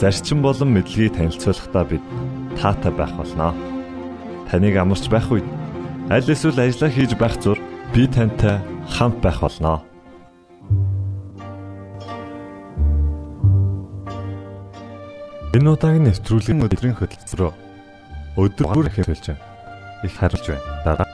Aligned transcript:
зарчим 0.00 0.40
болон 0.40 0.72
мэдлэгийг 0.72 1.12
танилцуулахдаа 1.12 1.84
бид 1.84 2.00
таатай 2.56 2.88
байх 2.88 3.12
болноо. 3.12 3.52
Таныг 4.48 4.74
амарч 4.80 5.12
байх 5.12 5.28
үед 5.28 5.44
аль 6.08 6.24
эсвэл 6.24 6.56
ажиллаа 6.56 6.88
хийж 6.88 7.12
байх 7.20 7.36
зур 7.36 7.60
би 7.92 8.08
тантай 8.08 8.64
хамт 8.88 9.20
байх 9.20 9.44
болноо. 9.44 9.84
Энэ 15.52 15.68
удаагийн 15.68 16.08
нэвтрүүлгийн 16.08 16.64
өдрийн 16.64 16.96
хөтөлбөр 16.96 17.52
өдөр 18.40 18.66
бүр 18.72 18.88
хэмжүүлж. 18.88 19.36
Их 20.06 20.14
хариулж 20.16 20.46
байна. 20.48 20.80
Дараа 20.86 21.08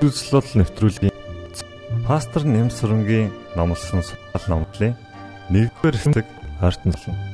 үзлэл 0.00 0.64
нэвтрүүлгийн 0.64 1.12
пастор 2.08 2.48
Нэмсрэнгийн 2.48 3.28
номлосон 3.58 4.00
сул 4.00 4.16
номлын 4.48 4.96
1-р 5.52 5.96
хэсэг 6.00 6.24
хартнална. 6.62 7.29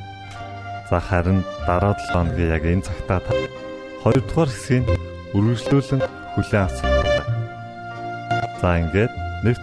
За 0.91 1.01
харин 1.01 1.43
дараа 1.67 1.95
7 1.99 2.13
хоногийн 2.13 2.53
яг 2.57 2.65
энэ 2.65 2.87
цагтаа 2.87 3.21
2-р 4.07 4.49
хэсгийг 4.51 4.87
үргэлжлүүлэн 5.35 6.03
хүлээн 6.35 6.65
авсан. 6.67 6.91
За 8.61 8.79
ингээд 8.79 9.13
нэгт 9.45 9.63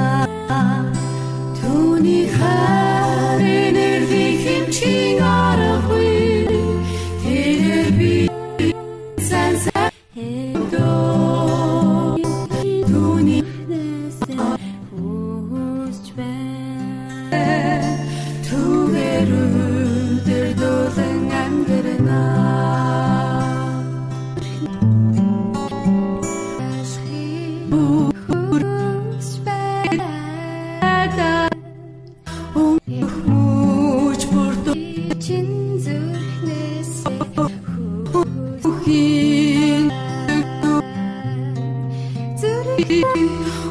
you 42.91 43.70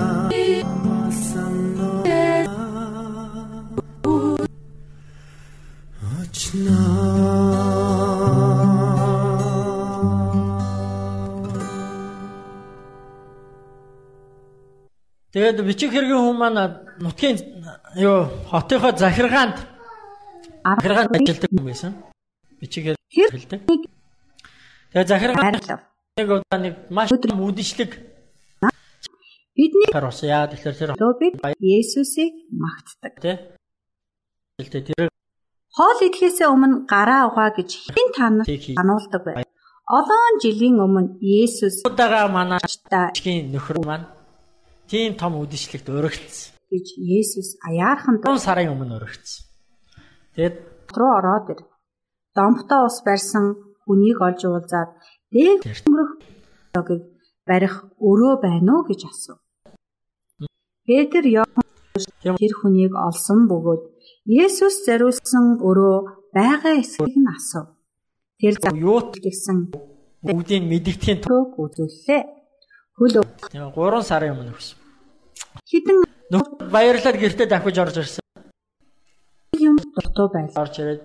Тэгээд 15.41 15.65
бичих 15.65 15.89
хэргийн 15.89 16.21
хүмүүс 16.21 16.37
маань 16.37 16.85
нутгийн 17.01 17.37
юу 17.97 18.29
хотынхоо 18.45 18.93
захиргаанд 18.93 19.57
захиргаанд 20.61 21.17
ажилладаг 21.17 21.49
юм 21.49 21.65
байсан. 21.65 21.97
Бичих 22.61 22.93
хэлдэг. 23.09 23.65
Тэгээд 24.93 25.09
захиргаан 25.09 25.57
нэг 25.57 26.29
удаа 26.29 26.59
нэг 26.61 26.73
маш 26.93 27.09
үдшилэг 27.09 27.91
бидний 29.57 29.89
хар 29.89 30.13
ус 30.13 30.21
яа 30.21 30.45
тэгэхээр 30.45 30.77
тэр 30.77 30.93
бид 31.17 31.33
Есүсийг 31.57 32.45
магтдаг. 32.53 33.13
Тэ. 33.17 33.57
Тэр 34.61 35.09
хоол 35.73 35.99
идэхээс 36.05 36.45
өмнө 36.45 36.85
гараа 36.85 37.33
угаа 37.33 37.49
гэж 37.57 37.89
хэн 37.89 38.09
танаас 38.13 38.45
сануулдаг 38.45 39.21
бай. 39.25 39.41
Олон 39.89 40.37
жилийн 40.37 40.77
өмнө 40.85 41.17
Есүс 41.17 41.81
удаага 41.81 42.29
манай 42.29 42.61
чин 43.17 43.49
нөхөр 43.49 43.81
маань 43.89 44.20
тийм 44.91 45.15
том 45.15 45.39
үдшилтэд 45.39 45.87
өргөцсөн. 45.87 46.51
гэж 46.71 46.87
Есүс 46.99 47.49
аяархан 47.63 48.19
3 48.19 48.43
сарын 48.43 48.75
өмнө 48.75 48.99
өргөцсөн. 48.99 49.43
Тэгэд 50.35 50.55
руу 50.99 51.11
ороод 51.19 51.47
ир. 51.51 51.59
Домтоо 52.35 52.87
ус 52.87 52.97
барьсан 53.07 53.55
хүнийг 53.87 54.19
олж 54.27 54.41
уулзаад 54.47 54.91
дээг 55.31 55.63
өнгөрөх 55.87 56.11
ёгийг 56.79 57.03
барих 57.47 57.75
өрөө 58.09 58.33
байна 58.43 58.71
уу 58.75 58.83
гэж 58.89 59.01
асуув. 59.11 59.39
Петр 60.87 61.23
Иохан 61.23 61.67
тэр 62.39 62.53
хүнийг 62.59 62.93
олсон 63.07 63.47
бөгөөд 63.51 63.83
Есүс 64.43 64.75
зариулсан 64.87 65.45
өрөө 65.69 65.97
байгаа 66.35 66.75
эсхийг 66.83 67.15
нь 67.15 67.31
асуув. 67.35 67.67
Тэр 68.39 68.55
юут 68.75 69.11
гэсэн 69.23 69.57
бүгдийг 70.27 70.63
мэдгэдгийн 70.71 71.19
төгөөг 71.23 71.51
үзүүллээ. 71.63 72.21
хөл 72.97 73.15
тийм 73.51 73.71
3 73.75 74.03
сарын 74.09 74.35
өмнө 74.35 74.53
өгсөн. 74.55 74.80
Хідэн 75.69 75.97
баярлаад 76.71 77.17
гэртээ 77.19 77.47
дахиж 77.49 77.77
орж 77.83 77.95
ирсэн. 78.01 78.23
юм 79.59 79.75
дутуу 79.95 80.27
байлаа. 80.33 80.63
Орж 80.63 80.75
ирээд 80.81 81.01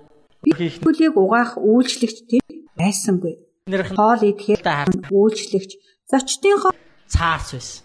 хөлийг 0.85 1.15
угаах 1.17 1.59
үйлчлэгч 1.59 2.19
тийм 2.31 2.45
байсангүй. 2.79 3.35
нэрх 3.67 3.91
Хоол 3.99 4.23
идэхээр 4.31 4.63
үйлчлэгч 5.11 5.71
зочдынхоо 6.11 6.73
цаарч 7.11 7.49
байсан. 7.59 7.83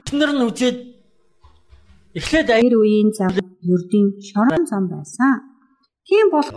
Эхнэр 0.00 0.30
нь 0.34 0.46
үзээд 0.48 0.78
эхлээд 2.18 2.48
аяг 2.50 2.66
тэр 2.66 2.76
үеийн 2.82 3.10
зам 3.14 3.30
ердийн 3.74 4.08
шорон 4.28 4.64
зам 4.66 4.84
байсан. 4.90 5.32
Тийм 6.06 6.26
бол 6.34 6.48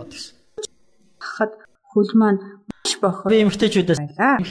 хахад 1.22 1.52
хөл 1.90 2.12
маань 2.18 2.40
маш 2.70 2.92
бохор 3.02 3.30
би 3.30 3.42
эмгтээчүүдээс 3.46 4.00
байлаа. 4.02 4.42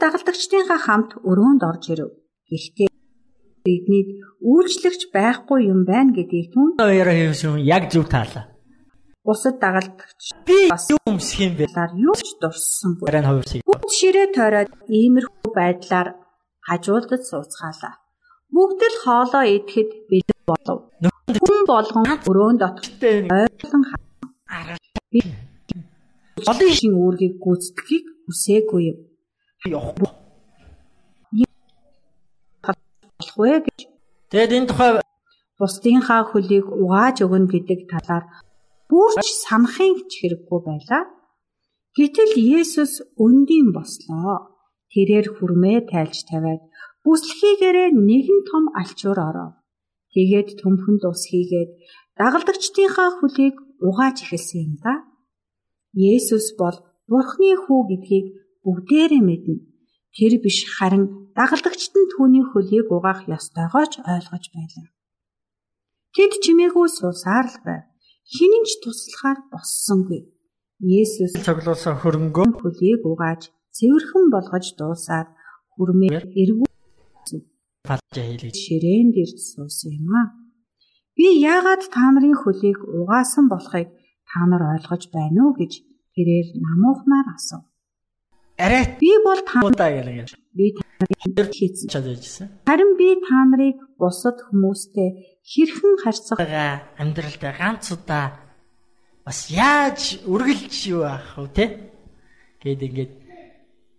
Дагалдагчдынхаа 0.00 0.80
хамт 0.86 1.10
өрөөнд 1.24 1.62
орж 1.64 1.84
ирэв. 1.92 2.10
Гэхдээ 2.52 2.88
бидний 3.64 4.20
үйлчлэгч 4.44 5.08
байхгүй 5.16 5.72
юм 5.72 5.88
байна 5.88 6.12
гэдгийг 6.12 6.52
түн 6.52 6.76
хоёроо 6.76 7.16
хийсэн 7.16 7.56
яг 7.64 7.88
зөв 7.88 8.04
таалаа. 8.12 8.44
бусад 9.26 9.56
дагалдагч 9.64 10.22
Би 10.46 10.68
өмсөх 11.10 11.40
юм 11.46 11.54
бэ? 11.58 11.64
юу 12.06 12.14
ч 12.14 12.28
дурсангүй. 12.42 13.06
Барайн 13.08 13.26
хувирсыг. 13.26 13.64
Бүгд 13.66 13.90
ширээ 13.98 14.28
тойроод 14.36 14.70
иймэрхүү 15.00 15.50
байдлаар 15.58 16.08
хажуулдад 16.68 17.22
сууцгаалаа. 17.30 17.94
Бүгд 18.54 18.80
л 18.92 18.98
хоолоо 19.02 19.44
идэхэд 19.56 19.90
бэлэн 20.10 20.42
болов. 20.50 20.78
Хүн 21.42 21.62
болгон 21.72 22.04
өрөөнд 22.30 22.60
дотор 22.62 22.86
ойлон 23.02 23.82
Олон 26.46 26.70
шин 26.78 26.92
үүргийг 27.00 27.34
гүйцэтгэхийг 27.42 28.04
хүсээгүй 28.28 28.82
юм. 28.92 28.98
Явахгүй. 29.72 30.10
Болох 33.16 33.36
вэ 33.40 33.54
гэж 33.64 33.78
Тэгэд 34.30 34.52
энэ 34.58 34.68
тухай 34.70 34.90
бусдынхаа 35.58 36.22
хөлийг 36.26 36.66
угааж 36.82 37.16
өгнө 37.24 37.48
гэдэг 37.52 37.80
талаар 37.92 38.24
бүрч 38.90 39.26
санахын 39.46 39.94
ч 40.10 40.12
хэрэггүй 40.20 40.60
байлаа. 40.66 41.02
Гэтэл 41.96 42.34
Есүс 42.36 43.06
өндийн 43.24 43.70
бослоо. 43.76 44.52
Тэрээр 44.92 45.26
хүрмээ 45.32 45.78
тайлж 45.90 46.26
тавиад 46.28 46.62
бүслэхийгээрээ 47.04 47.88
нэгэн 48.08 48.40
том 48.50 48.64
алчуур 48.80 49.18
оров. 49.28 49.52
Тэгээд 50.12 50.48
төмхөн 50.60 50.96
дус 51.00 51.22
хийгээд 51.30 51.70
дагалдагчдынхаа 52.18 53.10
хөлийг 53.16 53.56
угааж 53.86 54.16
эхэлсэн 54.24 54.60
юм 54.66 54.74
да. 54.84 54.94
Есүс 55.94 56.46
бол 56.60 56.76
Бурхны 57.10 57.54
хүү 57.62 57.80
гэдгийг 57.90 58.26
бүгдээрээ 58.66 59.22
мэднэ. 59.22 59.62
Тэр 60.16 60.32
биш 60.42 60.66
харин 60.74 61.30
дагалдагчд 61.38 61.94
нь 61.94 62.10
түүний 62.12 62.44
хөлийг 62.50 62.90
угаах 62.90 63.30
ёстойгоо 63.36 63.84
ч 63.92 63.94
ойлгож 64.02 64.44
байлаа. 64.56 64.86
Тэд 66.14 66.32
чимээгүй 66.42 66.88
суусаар 66.90 67.46
л 67.54 67.58
байв. 67.62 67.84
Хинэн 68.34 68.64
ч 68.66 68.82
туслахаар 68.82 69.38
боссонгүй. 69.52 70.20
Есүс 70.82 71.32
цоглуулсан 71.46 71.94
хөрөнгөө 72.02 72.48
хөлийг 72.58 73.00
угааж 73.06 73.42
цэвэрхэн 73.76 74.26
болгож 74.34 74.66
дуусаад 74.74 75.28
хүрмээр 75.72 76.24
эргүү 76.42 76.68
палж 77.86 78.14
хийлээ. 78.16 78.54
ширээн 78.64 79.08
дээр 79.14 79.30
суусан 79.50 79.90
юм 80.00 80.10
аа. 80.20 80.26
Би 81.14 81.26
яагаад 81.54 81.82
та 81.94 82.04
нарын 82.12 82.36
хөлийг 82.42 82.78
угаасан 82.98 83.46
болохыг 83.52 83.88
та 84.28 84.40
нар 84.50 84.62
ойлгож 84.74 85.02
байна 85.16 85.40
уу 85.44 85.52
гэж 85.60 85.72
тэрээр 86.14 86.46
намуухнаар 86.64 87.26
асуув. 87.36 87.64
Арай 88.58 88.96
Би 89.00 89.10
бол 89.24 89.40
та 89.44 89.60
удаа 89.60 89.90
гэлээ. 89.92 90.32
би 90.56 90.72
таныг 90.72 91.52
хийсэн. 91.52 91.88
чадчихсан. 91.92 92.48
Харин 92.64 92.96
би 92.96 93.20
та 93.20 93.44
нарыг 93.44 93.76
бусад 94.00 94.40
хүмүүстэй 94.48 95.08
хэрхэн 95.44 95.94
харьцах 96.00 96.40
амьдралдаа 96.96 97.52
ганц 97.52 97.92
удаа 97.92 98.40
бас 99.24 99.50
яаж 99.50 100.24
үргэлж 100.24 100.74
юу 100.88 101.04
аах 101.04 101.36
вэ 101.36 101.48
те? 101.52 101.64
Гээд 102.64 102.80
ингээд 102.80 103.12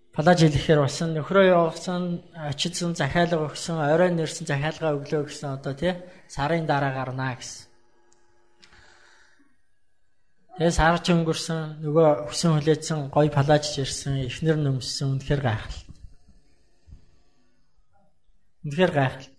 палаж 0.10 0.40
хэлэхээр 0.42 0.82
басан 0.82 1.14
нөхрөө 1.14 1.46
явуулсан, 1.54 2.26
очидсан 2.34 2.98
захиалга 2.98 3.46
өгсөн, 3.46 3.78
орой 3.78 4.10
нэрсэн 4.10 4.50
захиалга 4.50 4.98
өглөө 4.98 5.30
гэсэн 5.30 5.54
одоо 5.54 5.74
те 5.78 6.02
сарын 6.26 6.66
дараа 6.66 6.98
гарнаа 6.98 7.38
гэсэн. 7.38 7.67
Тэгээ 10.58 10.74
сар 10.74 10.98
ч 11.06 11.14
өнгөрсөн, 11.14 11.86
нөгөө 11.86 12.34
хүсэн 12.34 12.58
хүлээсэн, 12.58 13.00
гой 13.14 13.30
палажж 13.30 13.78
ирсэн, 13.78 14.26
эхнэр 14.26 14.58
нөмссөн 14.58 15.22
үнэхээр 15.22 15.42
гайхал. 15.46 15.78
Үнэхээр 18.66 18.92
гайхал. 18.98 19.30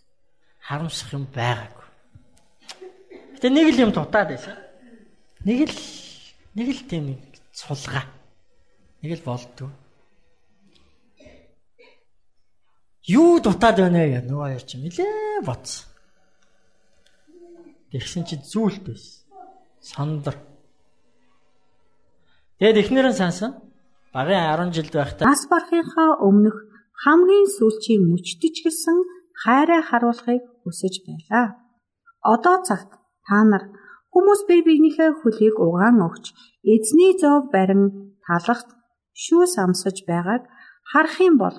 Харамсах 0.62 1.10
юм 1.18 1.26
байгаагүй. 1.34 1.86
Гэтэ 3.34 3.50
нэг 3.50 3.66
л 3.74 3.82
юм 3.82 3.90
дутаад 3.90 4.30
байсан. 4.30 4.54
Нэг 5.42 5.66
л 5.66 5.74
нэг 6.54 6.68
л 6.70 6.82
тийм 6.86 7.18
сулгаа. 7.50 8.06
Нэг 9.02 9.18
л 9.18 9.26
болдгоо. 9.26 9.74
Юу 13.10 13.42
дутаад 13.42 13.82
байна 13.82 14.06
вэ 14.06 14.22
нөгөө 14.22 14.46
хоёр 14.54 14.62
чинь 14.62 14.86
нилээ 14.86 15.42
боц. 15.42 15.82
Тэгсэн 17.90 18.22
чи 18.22 18.38
зүйлт 18.38 18.86
байсан. 18.86 19.18
Сандар. 19.82 20.38
Тэгэд 22.58 22.76
эхнэр 22.82 23.06
нь 23.14 23.20
сансан. 23.22 23.52
Багын 24.10 24.42
10 24.50 24.74
жилд 24.74 24.94
байхдаа 24.98 25.30
нас 25.30 25.46
барахынхаа 25.46 26.10
өмнөх 26.26 26.56
хамгийн 27.04 27.46
сүүлчийн 27.54 28.02
мөчтөж 28.10 28.54
гисэн 28.66 28.98
хайраа 29.42 29.82
харуулахыг 29.86 30.42
хүсэж 30.66 30.94
байлаа. 31.06 31.46
Одоо 32.34 32.56
цагт 32.66 32.90
та 33.26 33.38
нар 33.46 33.64
хүмүүс 34.10 34.40
бие 34.50 34.66
биенийхээ 34.66 35.10
хөлийг 35.22 35.56
угаан 35.66 36.02
өгч 36.02 36.24
эзний 36.74 37.14
зов 37.22 37.46
барин 37.54 38.18
талахт 38.26 38.68
шүүс 39.22 39.54
амсаж 39.62 39.96
байгааг 40.10 40.42
харах 40.90 41.16
юм 41.28 41.38
бол 41.38 41.58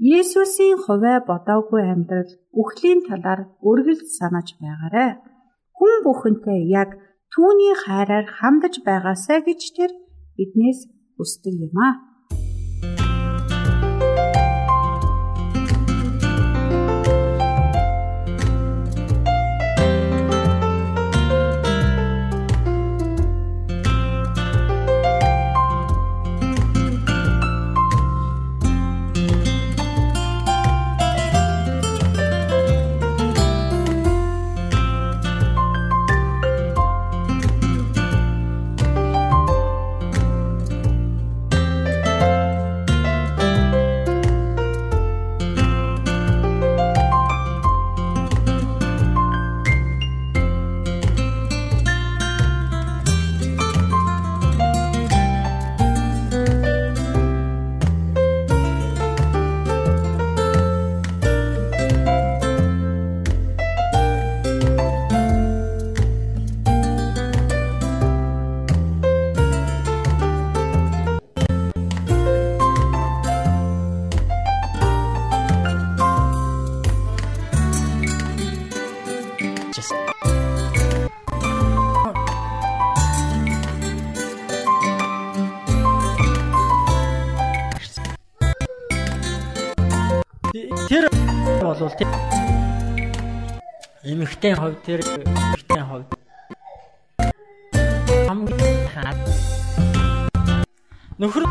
Есүсийн 0.00 0.80
хувиа 0.80 1.20
бодоогүй 1.28 1.82
амьдрал 1.92 2.32
үхлийн 2.60 3.00
талаар 3.04 3.40
үргэлж 3.68 4.08
санаж 4.16 4.56
байгаарэ. 4.56 5.20
Хүн 5.76 5.94
бүхэнтэй 6.04 6.60
яг 6.82 6.96
түүний 7.28 7.76
хайраар 7.84 8.24
хандаж 8.40 8.80
байгаасаа 8.88 9.44
гэж 9.44 9.60
тэр 9.76 9.92
биднээс 10.40 10.88
хүсдэг 11.16 11.54
юм 11.68 11.76
аа. 11.76 12.09
Болвол 91.70 91.94
тийм. 91.94 92.10
Эмэгтэй 94.02 94.54
хувь 94.58 94.74
тэр 94.82 95.00
эмэгтэй 95.06 95.82
хувь 95.86 96.06
хамгийн 98.26 98.90
хаад. 98.90 99.18
Нөхөр 101.20 101.44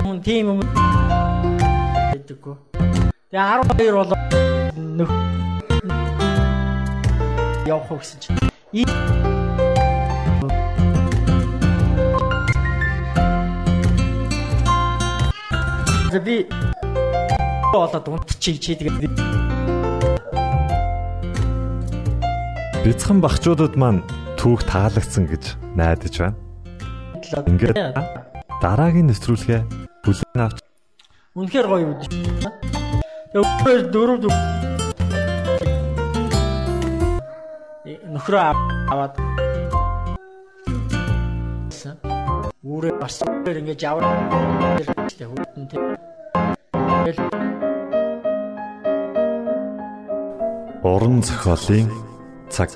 хүн 0.00 0.18
тийм 0.24 0.48
юм 0.48 0.60
гэдэггүй. 2.16 2.56
Тэгээ 3.28 3.68
12 3.68 3.92
бол 4.00 4.16
нөх. 4.96 5.10
Явах 7.68 8.00
гэсэн 8.00 8.18
чинь. 8.24 8.40
Би 16.18 16.48
болоод 17.72 18.08
унтчих 18.08 18.60
чи 18.60 18.72
тэгээд 18.76 19.12
Бяцхан 22.84 23.20
багчуудад 23.20 23.76
маань 23.76 24.00
түүх 24.40 24.64
таалагдсан 24.64 25.28
гэж 25.28 25.44
найдаж 25.76 26.14
байна. 26.16 26.36
Ингээд 27.44 27.76
дараагийн 28.64 29.12
нэвтрүүлгээ 29.12 29.60
бүлээн 30.06 30.40
авч 30.40 30.64
Үнэхээр 31.36 31.66
гоё 31.68 31.86
үү. 31.92 31.98
Тэгээд 33.36 33.92
дөрөв 33.92 34.18
нөхрөө 38.08 38.42
аваад 38.88 39.14
үүрээ 42.64 42.94
бас 42.98 43.20
ингэж 43.22 43.80
яваад 43.84 44.08
хүүдэн 45.20 45.64
тийм 45.70 46.07
уран 50.82 51.22
зохиолын 51.22 51.88
цаг. 52.50 52.70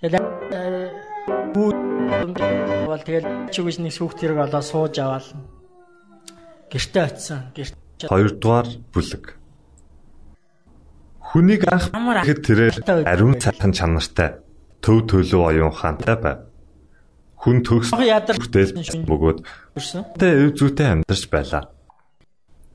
Тэгээд 0.00 0.26
бол 2.86 3.02
тэгэл 3.02 3.26
чигээс 3.50 3.78
нэг 3.82 3.92
сүхт 3.92 4.20
хэрэг 4.20 4.38
олоо 4.46 4.62
сууж 4.62 4.94
аваал. 5.02 5.28
Гэртээ 6.70 7.02
очисон. 7.02 7.40
Гэрт 7.56 7.74
Хоёрдугаар 8.06 8.68
бүлэг. 8.92 9.24
Хүнийг 11.26 11.64
анх 11.66 11.90
хэд 12.22 12.40
тэрээр 12.44 12.76
ариун 13.08 13.40
цалхан 13.40 13.72
чанартай 13.72 14.38
төв 14.84 15.08
төлөв 15.10 15.42
оюун 15.48 15.72
ухаантай 15.72 16.16
байв. 16.20 16.45
Хүн 17.36 17.62
төгс 17.62 17.92
бүтээл 17.92 19.06
бөгөөд 19.06 19.38
тэ 20.16 20.26
өв 20.48 20.50
зүйтэй 20.56 20.88
амьдарч 20.96 21.24
байлаа. 21.30 21.68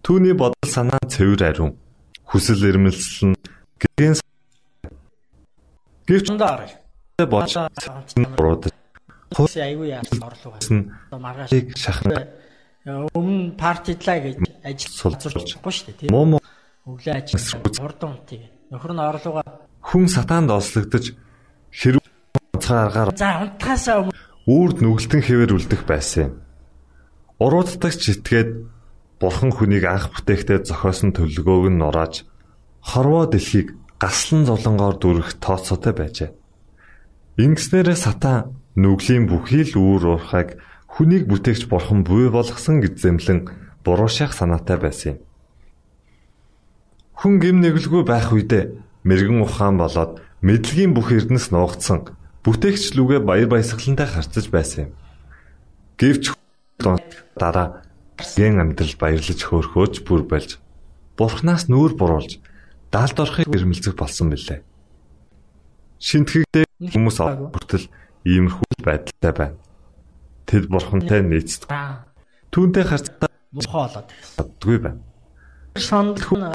Түүний 0.05 0.33
бодол 0.37 0.69
санаа 0.69 1.01
цэвэр 1.05 1.43
ариун. 1.49 1.77
Хүсэл 2.29 2.69
эрмэлзэл 2.69 3.33
нь 3.33 3.37
гэрийн 3.81 4.15
Гэвч 6.07 6.27
болж 7.29 7.53
буруудаж 8.35 8.73
хөөс 9.31 9.53
аягүй 9.61 9.93
яарч 9.95 10.11
орлого 10.17 10.57
байсан. 10.57 10.91
Маргаашийг 11.11 11.77
шахна 11.77 12.27
өмнө 13.15 13.55
партидлаа 13.55 14.17
гэж 14.19 14.35
ажил 14.65 14.91
суулцуулчихгүй 14.97 15.71
шүү 15.71 15.85
дээ 15.87 15.99
тийм. 16.09 16.37
Өглөө 16.89 17.13
ажил 17.13 17.39
хурдан 17.77 18.17
унтыг. 18.17 18.41
Нөхөр 18.73 18.91
нь 18.91 19.03
орлогоо 19.05 19.43
хүн 19.81 20.07
сатаанд 20.07 20.51
ослогдож 20.51 21.13
хэрэг 21.71 22.05
цагааргаар 22.59 23.15
за 23.17 23.29
унтахаасаа 23.43 24.10
үрд 24.49 24.81
нүгэлтэн 24.81 25.21
хэвээр 25.21 25.51
үлдэх 25.53 25.85
байсан 25.85 26.21
юм. 26.25 26.33
Урууддагч 27.37 28.01
итгээд 28.09 28.49
бурхан 29.21 29.53
хүнийг 29.53 29.85
анх 29.85 30.09
бүтээхдээ 30.09 30.65
зохиосон 30.65 31.13
төлөвлөгөөг 31.13 31.69
нь 31.69 31.81
нурааж 31.81 32.25
хорвоо 32.81 33.29
дэлхийг 33.29 33.77
гаслан 34.01 34.49
золонгоор 34.49 34.97
дүрх 34.97 35.37
тооцоотой 35.37 35.93
байжээ. 35.93 36.29
Ингэснээрээ 37.37 37.97
сатан 37.97 38.57
нүглийн 38.73 39.29
бүхий 39.29 39.61
л 39.61 39.77
үүр 39.77 40.17
уурхайг 40.17 40.57
хүнийг 40.89 41.29
бүтээгч 41.29 41.69
бурхан 41.69 42.01
буй 42.01 42.33
болгосон 42.33 42.81
гэж 42.81 42.93
зэмлэн 42.97 43.39
буруу 43.85 44.09
шах 44.09 44.33
санаатай 44.33 44.77
байсан 44.81 45.09
юм. 45.13 45.17
Хүн 47.21 47.37
гим 47.37 47.57
нэглгүй 47.61 48.01
байх 48.09 48.33
үедээ 48.33 48.73
мэрэгэн 49.05 49.45
ухаан 49.45 49.77
болоод 49.77 50.21
мэдлэгийн 50.41 50.97
бүх 50.97 51.13
эрдэнэс 51.13 51.53
нуугдсан 51.53 52.09
бүтээгч 52.43 52.97
лүгэ 52.97 53.21
баяр 53.21 53.49
баясгалантай 53.49 54.07
харцаж 54.09 54.49
байсан 54.49 54.79
юм. 54.89 54.91
Гэвч 56.01 56.33
дараа 57.37 57.85
ген 58.17 58.57
амьдрал 58.57 58.95
баярлаж 58.97 59.39
хөөрхөөж 59.45 60.01
бүр 60.05 60.25
болж 60.25 60.57
бурхнаас 61.17 61.69
нүүр 61.69 61.93
буруулж 61.97 62.41
даалд 62.89 63.17
орохыг 63.21 63.45
ирмэлцэх 63.45 63.93
болсон 63.93 64.33
билээ. 64.33 64.65
Шинтгэгдээ 66.01 66.65
хүмүүс 66.89 67.17
хүртэл 67.21 67.85
иймэрхүү 68.25 68.69
байдалтай 68.81 69.33
байна. 69.37 69.57
Тэд 70.49 70.65
бурхантай 70.65 71.21
нийцдэг. 71.21 71.69
Түүнтэй 72.49 72.85
харцаа 72.89 73.29
мухаа 73.53 73.85
болоод 73.85 74.09
чаддгүй 74.33 74.77
байна. 74.81 75.01
Санд 75.77 76.17
хүн 76.25 76.49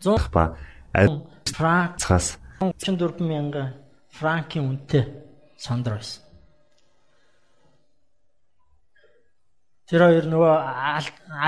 зурх 0.00 0.32
ба 0.32 0.56
францаас 1.44 2.38
34 2.60 3.20
мянга 3.20 3.76
франкийн 4.18 4.66
үнэтэй 4.66 5.04
сандар 5.56 5.98
байсан. 5.98 6.28
Тэр 9.88 10.04
хоёр 10.04 10.26
нөгөө 10.28 10.54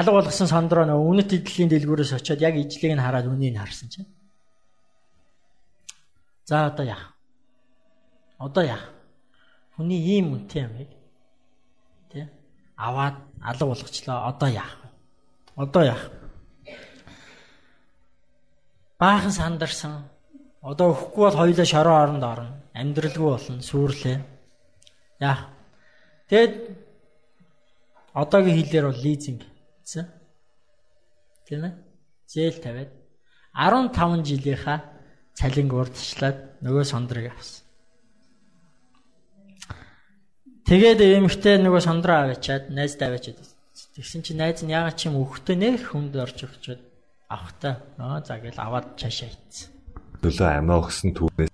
алга 0.01 0.13
болгосон 0.17 0.49
сандроо 0.49 0.87
нөгөө 0.89 1.09
үнэт 1.13 1.31
эдлийн 1.37 1.69
дэлгүүрээс 1.69 2.17
очиод 2.17 2.41
яг 2.41 2.57
ижлийг 2.57 2.97
нь 2.97 3.05
хараад 3.05 3.29
үнийг 3.29 3.59
харсан 3.61 3.93
чинь. 3.93 4.09
За 6.49 6.73
одоо 6.73 6.87
яах? 6.89 7.13
Одоо 8.39 8.65
яах? 8.65 8.85
Хүний 9.77 10.01
ийм 10.01 10.33
үнэтэй 10.33 10.63
юм 10.65 10.75
яг. 10.81 10.91
Тэ? 12.09 12.33
Аваад 12.81 13.21
алга 13.45 13.67
болгочлоо. 13.67 14.25
Одоо 14.33 14.49
яах? 14.49 14.73
Одоо 15.57 15.83
яах? 15.85 16.05
Баахан 18.97 19.33
сандарсан. 19.33 20.09
Одоо 20.63 20.97
өхгүй 20.97 21.29
бол 21.29 21.41
хоёулаа 21.45 21.69
шороо 21.69 21.97
оронд 22.01 22.25
орно. 22.25 22.60
Амьдралгүй 22.75 23.29
болно. 23.31 23.63
Сүрлээ. 23.63 24.19
Яах? 25.21 25.51
Тэгэд 26.31 26.55
одоогийн 28.15 28.59
хэлээр 28.59 28.87
бол 28.87 29.03
лизинг 29.03 29.43
гэсэн. 29.83 30.07
Тийм 31.47 31.65
ээ? 31.67 31.75
Зээл 32.31 32.59
тавиад 32.63 32.91
15 33.55 34.23
жилийнхаа 34.23 34.79
цалинг 35.35 35.73
урдчлаад 35.75 36.63
нөгөө 36.63 36.85
сондрыг 36.87 37.35
авсан. 37.35 37.67
Тэгээд 40.71 41.01
эмэгтэй 41.03 41.59
нөгөө 41.59 41.83
сондроо 41.83 42.31
аваачаад 42.31 42.71
найздаа 42.71 43.11
аваачаад 43.11 43.43
тэгсэн 43.99 44.23
чинь 44.23 44.39
найз 44.39 44.63
нь 44.63 44.71
ягаад 44.71 44.95
ч 44.95 45.11
юм 45.11 45.19
өгтөө 45.19 45.57
нэх 45.59 45.91
хүнд 45.91 46.15
орж 46.15 46.47
өгчөөд 46.47 46.83
авахтаа 47.27 47.75
аа 47.99 48.23
за 48.23 48.39
гэл 48.39 48.55
аваад 48.55 48.95
цаашаа 48.95 49.35
ийцсэн. 49.35 49.67
Төлөө 50.23 50.49
амиа 50.63 50.79
өгсөн 50.79 51.11
түүнээс 51.19 51.50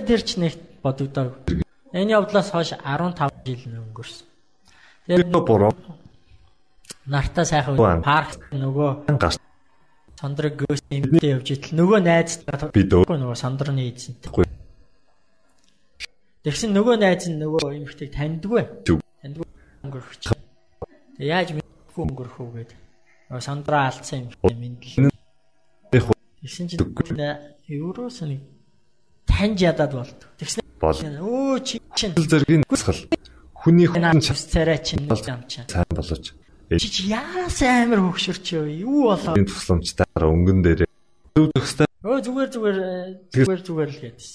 тэр 0.00 0.20
ч 0.24 0.40
нэг 0.40 0.56
бодогдоо. 0.80 1.36
Энэ 1.92 2.16
явдлаас 2.16 2.48
хойш 2.48 2.72
15 2.80 3.28
жил 3.44 3.76
өнгөрсөн. 3.84 4.26
Тэр 5.04 5.28
буруу 5.28 5.76
нартаа 7.06 7.44
сайхан 7.44 8.02
парк 8.02 8.48
нөгөө 8.54 9.18
гарч 9.18 9.38
сандраг 10.22 10.54
гөөс 10.62 10.82
эмдээ 10.86 11.34
явж 11.34 11.48
итэл 11.50 11.74
нөгөө 11.82 12.00
найз 12.06 12.38
би 12.70 12.82
дөө 12.86 13.18
нөгөө 13.18 13.36
сандраны 13.38 13.90
эзэнтэй. 13.90 14.30
Тэгсэн 16.46 16.70
нөгөө 16.70 16.94
найз 17.02 17.26
нь 17.26 17.42
нөгөө 17.42 17.74
эмэгтэйг 17.82 18.10
таньдгүй. 18.14 18.62
Таньдгүй 19.22 19.46
өнгөрөх. 19.82 20.10
Тэг 21.18 21.26
яаж 21.26 21.48
мэдгүй 21.58 22.02
өнгөрөх 22.06 22.36
үү 22.38 22.50
гэдэг. 22.54 22.78
Нөгөө 23.30 23.42
сандраа 23.42 23.90
алдсан 23.90 24.30
юм 24.30 24.58
мэдлээ. 24.62 25.10
Тэгсэн 25.90 26.66
чинь 26.70 26.86
евроос 27.66 28.22
нэг 28.22 28.42
таньж 29.42 29.58
ядаад 29.66 29.92
болд. 29.98 30.18
Тэгсэн 30.38 31.18
өө 31.18 31.58
чи 31.66 31.82
чинь 31.98 32.14
зэргийн 32.14 32.62
гүсгэл 32.70 33.10
Хүний 33.62 33.86
хүн 33.86 34.18
царай 34.18 34.78
чинь 34.82 35.06
юм 35.06 35.42
чинь. 35.46 35.66
Сайн 35.70 35.86
болооч. 35.94 36.34
Чи 36.70 36.88
чи 36.90 37.02
яас 37.14 37.62
амар 37.62 38.02
хөксөрч 38.10 38.58
юу 38.82 39.14
болоо. 39.14 39.38
Энэ 39.38 39.46
тусламжтайгаар 39.46 40.26
өнгөн 40.34 40.58
дээр 40.66 40.80
зөв 41.34 41.46
төгстэй. 41.54 41.86
Өө 42.02 42.18
зүгээр 42.26 42.50
зүгээр 42.50 42.78
зүгээр 43.30 43.60
зүгээр 43.62 43.90
л 43.94 44.00
гэдсэн. 44.02 44.34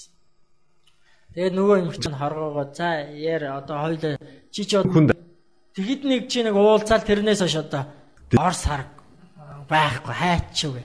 Тэгээд 1.36 1.54
нөгөө 1.60 1.76
юм 1.84 1.92
чинь 1.92 2.16
хоргоогоо 2.16 2.66
за 2.72 2.88
яар 3.12 3.42
одоо 3.60 3.76
хоёул 3.84 4.16
чи 4.48 4.64
ч 4.64 4.80
хүнд 4.80 5.12
тэгэд 5.76 6.02
нэг 6.08 6.22
чи 6.32 6.40
нэг 6.48 6.56
уулзаал 6.56 7.04
тэрнээс 7.04 7.44
хойш 7.44 7.56
одоо 7.68 7.84
ор 8.32 8.56
сар 8.56 8.88
байхгүй 9.68 10.14
хайч 10.16 10.56
үгүй. 10.72 10.84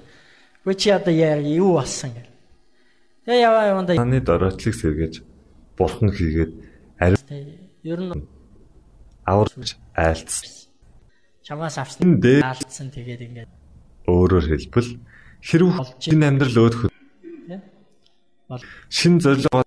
Гүй 0.68 0.76
чи 0.76 0.92
одоо 0.92 1.16
яар 1.16 1.40
юу 1.40 1.80
болсон 1.80 2.12
гэл. 2.12 2.33
Тэгээ 3.24 3.42
яваа 3.48 3.66
яванда 3.72 3.96
таны 3.96 4.20
дороотлыг 4.20 4.76
сэргээж 4.76 5.24
бурхан 5.80 6.12
хийгээд 6.12 6.52
ари 7.00 7.16
ер 7.84 8.00
нь 8.04 8.28
аварч 9.24 9.80
айлтсан. 9.96 10.52
Чамаас 11.48 11.78
авсан 11.80 12.20
айлтсан 12.20 12.88
тэгээд 12.92 13.22
ингээд 13.28 13.52
өөрөөр 14.12 14.46
хэлбэл 14.52 14.92
хэрв 15.40 15.72
энэ 16.12 16.28
амьдрал 16.28 16.58
өөдөх 16.68 16.92
шин 18.92 19.20
зорилго 19.24 19.64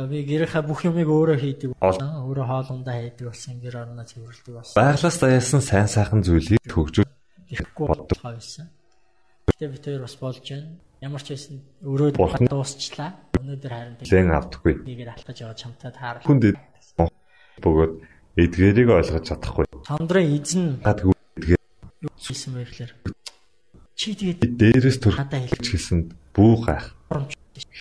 Одоо 0.00 0.06
би 0.08 0.24
гэрийнхаа 0.24 0.64
бүх 0.64 0.80
юмыг 0.88 1.12
өөрөө 1.12 1.36
хийдэг. 1.44 1.76
Өөрөө 1.76 2.46
хоолундаа 2.48 3.04
хийдэг 3.04 3.26
болсон 3.28 3.60
гэр 3.60 3.84
орноо 3.84 4.06
цэвэрлдэг 4.08 4.54
болсон. 4.56 4.76
Байглаас 4.80 5.16
даяасан 5.20 5.60
сайн 5.60 5.88
сайхан 5.92 6.24
зүйлийг 6.24 6.64
хөгжүүл 6.64 7.12
ихгүй 7.52 7.84
боддог 7.84 8.16
байсан. 8.24 8.72
Гэтэ 9.52 9.68
би 9.68 9.76
тэр 9.76 10.00
бас 10.00 10.16
болж 10.16 10.40
байна. 10.40 10.72
Ямар 11.00 11.24
ч 11.24 11.32
байсан 11.32 11.64
өрөөд 11.80 12.20
дуусчлаа. 12.44 13.16
Өнөөдөр 13.40 13.72
харин 13.72 13.96
лэн 14.04 14.30
авдаггүй. 14.36 14.84
Нэгээр 14.84 15.10
алтгаж 15.16 15.36
яваад 15.40 15.56
чамтай 15.56 15.90
таарах. 15.96 16.28
Хүнд 16.28 16.52
бөгөөд 17.64 17.92
эдгээрийг 18.36 18.88
ойлгож 18.92 19.24
чадахгүй. 19.24 19.64
Сандрын 19.88 20.28
эзэн 20.36 20.84
гадгүй 20.84 21.16
эдгээр 21.40 21.62
юу 22.04 22.12
хийсэн 22.20 22.52
бэ 22.52 22.68
гэхээр 22.68 22.92
чи 23.96 24.12
тэгээд 24.12 24.40
дээрээс 24.60 24.98
төр 25.00 25.16
надад 25.16 25.48
хэлж 25.48 25.66
хэлсэн 25.72 25.98
бүү 26.36 26.52
гайх. 26.68 26.92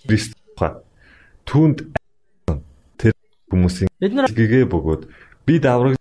Христ 0.08 0.40
тухай 0.56 0.80
түүнд 1.44 1.78
тэр 2.96 3.14
хүмүүсийн 3.52 3.92
бид 4.00 4.14
нар 4.16 4.32
гэгээ 4.32 4.64
бөгөөд 4.64 5.04
би 5.44 5.60
давраг 5.60 6.00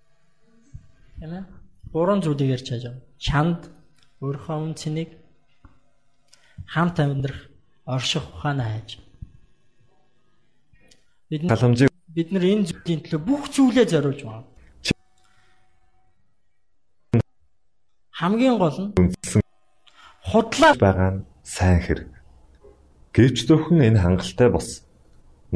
юм 1.19 1.35
аа. 1.35 1.51
Гурван 1.91 2.23
зүйлийг 2.23 2.63
ярьж 2.63 2.71
байгаа. 2.71 2.95
Чанд 3.19 3.67
өөрийнхөө 4.23 4.59
үнцнийг 4.71 5.11
хамт 6.69 7.01
амьдрах 7.01 7.49
орших 7.89 8.25
ухаанаа 8.37 8.69
хайж. 8.69 9.01
Бид 11.31 11.49
халамжийг 11.49 11.93
бид 12.13 12.29
нар 12.33 12.45
энэ 12.45 12.69
зүйлийн 12.69 13.01
төлөө 13.05 13.21
бүх 13.25 13.49
зүйлээ 13.49 13.87
зориулж 13.89 14.21
байна. 14.29 14.45
Хамгийн 18.13 18.57
гол 18.61 18.77
нь 18.77 18.93
худлаа 20.29 20.73
байгаа 20.77 21.11
нь 21.17 21.25
сайн 21.41 21.81
хэрэг. 21.81 22.13
Гэвч 23.17 23.49
зөвхөн 23.49 23.89
энэ 23.89 24.03
хангалттай 24.05 24.49
бос. 24.53 24.85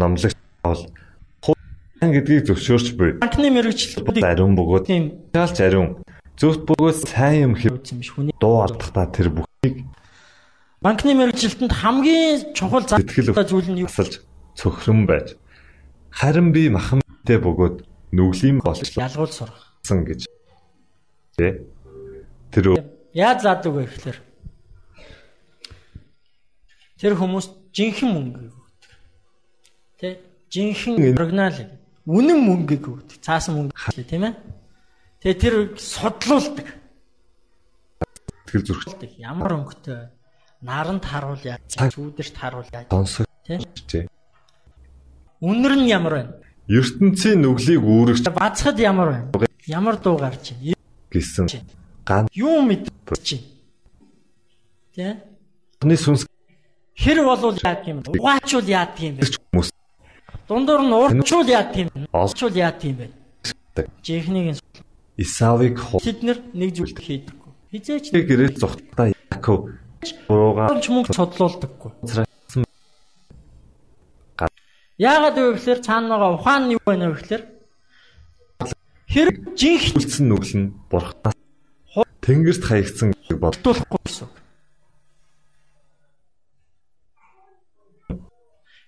Номлогч 0.00 0.32
бол 0.64 0.88
худлаа 1.44 2.08
гэдгийг 2.08 2.48
зөвшөөрч 2.48 2.88
буй. 2.96 3.10
Банкны 3.20 3.52
мэрэгчлэлүүд 3.52 4.24
ариун 4.24 4.56
бөгөөд 4.56 4.88
шалж 5.36 5.58
ариун 5.60 5.88
зөвхт 6.40 6.64
бөгөөд 6.64 6.98
сайн 7.04 7.52
юм 7.52 7.54
хийсэн 7.60 8.00
биш 8.00 8.10
хүний 8.16 8.32
дуу 8.40 8.64
алдахдаа 8.64 9.06
тэр 9.12 9.28
бүхнийг 9.36 9.84
банкны 10.82 11.14
мэрэгчлэлтэнд 11.14 11.72
хамгийн 11.72 12.54
чухал 12.58 12.82
зүйл 12.82 13.70
нь 13.70 13.86
юу? 13.86 13.88
асалж 13.88 14.26
цөхрөн 14.58 15.06
байж 15.06 15.38
харин 16.10 16.50
би 16.50 16.66
махамтай 16.74 17.38
бөгөөд 17.38 17.86
нүглийн 18.10 18.58
болч 18.58 18.90
ялгуул 18.98 19.30
сургасан 19.30 20.02
гэж. 20.02 20.26
Тэ? 21.38 21.62
Тэр 22.50 22.82
яаж 23.14 23.38
заадаг 23.46 23.72
вэ 23.72 23.86
гэхээр 23.86 24.18
тэр 26.98 27.14
хүмүүс 27.14 27.46
жинхэнэ 27.70 28.12
мөнгө 28.12 28.40
өгдөг 28.50 28.90
тэ? 30.02 30.18
Жинхэнэ 30.50 31.14
оригинал 31.14 31.58
үнэн 32.10 32.38
мөнгөийг 32.42 32.84
өгдөг 32.90 33.22
цаасан 33.22 33.54
мөнгө 33.70 34.02
тийм 34.02 34.26
ээ? 34.26 34.34
Тэгээ 35.22 35.38
тэр 35.38 35.54
судлуулдаг. 35.78 36.68
Тэгэл 38.50 38.66
зүрхэлдэг 38.66 39.10
ямар 39.22 39.62
өнгөтэй 39.62 40.21
наранд 40.62 41.04
харуул 41.04 41.42
яаж 41.42 41.60
чүүдэрт 41.66 42.36
харуул 42.38 42.68
яаж 42.72 42.86
сонсог 42.90 43.26
тийм 43.46 44.06
үнэр 45.42 45.74
нь 45.82 45.90
ямар 45.90 46.14
байна? 46.14 46.32
Ертөнцийн 46.70 47.42
нүглийг 47.42 47.82
үүрэгч 47.82 48.30
бацхад 48.30 48.78
ямар 48.78 49.26
байна? 49.26 49.46
Ямар 49.66 49.98
дуу 49.98 50.16
гарч 50.16 50.54
байна 50.54 50.78
гэсэн 51.10 51.46
ган 52.06 52.30
юу 52.32 52.62
мэдчих 52.62 53.42
тийм 54.94 55.18
Оны 55.82 55.96
сүнс 55.98 56.26
хэр 56.94 57.26
болвол 57.26 57.58
яадаг 57.58 57.86
юм 57.90 57.98
бэ 58.06 58.14
угаачвал 58.14 58.68
яадаг 58.70 59.02
юм 59.02 59.14
бэ 59.18 59.26
хүмүүс 59.26 59.68
дундуур 60.46 60.82
нь 60.86 60.94
урчвал 60.94 61.48
яадаг 61.50 61.76
юм 61.82 61.88
бэ? 61.90 62.06
Олчвал 62.14 62.54
яадаг 62.54 62.86
юм 62.86 62.96
бэ? 63.02 63.06
Жихнийг 64.06 64.62
Исавыг 65.18 65.76
тэд 65.98 66.22
нар 66.22 66.38
нэг 66.54 66.70
зүйл 66.78 66.94
хийдэггүй 66.94 67.50
хизээч 67.72 68.12
гэрээ 68.12 68.50
зүхтаа 68.60 69.10
Яков 69.32 69.72
бурууга 70.28 70.68
ч 70.82 70.90
мөнгө 70.90 71.14
судлуулдаггүй 71.14 71.90
Яагаад 75.02 75.36
вэ 75.38 75.52
гэхээр 75.56 75.80
цаанаага 75.82 76.36
ухаан 76.36 76.62
нь 76.68 76.74
юу 76.76 76.82
байна 76.86 77.10
вэ 77.10 77.16
гэхээр 77.18 77.42
хэрэг 79.12 79.36
жинхэнэ 79.58 80.30
нүгэл 80.30 80.54
нь 80.60 80.68
бурхнаас 80.90 81.36
тэнгэрт 82.22 82.62
хаягдсан 82.62 83.08
бодуулахгүй 83.42 84.00
гэсэн. 84.06 84.28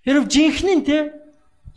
Хэрэг 0.06 0.24
жинхэнэ 0.30 0.74
нь 0.78 0.84
те 0.86 0.96